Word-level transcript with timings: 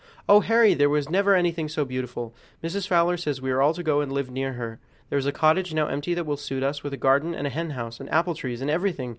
"Oh! 0.27 0.39
Harry, 0.39 0.73
there 0.73 0.87
never 1.11 1.31
was 1.33 1.37
anything 1.39 1.69
so 1.69 1.85
beautiful; 1.85 2.33
Mrs. 2.63 2.87
Fowler 2.87 3.17
says 3.17 3.39
we 3.39 3.51
are 3.51 3.61
all 3.61 3.75
to 3.75 3.83
go 3.83 4.01
and 4.01 4.11
live 4.11 4.31
near 4.31 4.53
her. 4.53 4.79
There 5.11 5.19
is 5.19 5.27
a 5.27 5.31
cottage 5.31 5.75
now 5.75 5.85
empty 5.89 6.15
that 6.15 6.25
will 6.25 6.37
just 6.37 6.47
suit 6.47 6.63
us, 6.63 6.81
with 6.83 6.93
a 6.93 6.97
garden 6.97 7.35
and 7.35 7.45
a 7.45 7.51
henhouse, 7.51 7.99
and 7.99 8.11
apple 8.11 8.33
trees, 8.33 8.61
and 8.61 8.71
everything! 8.71 9.09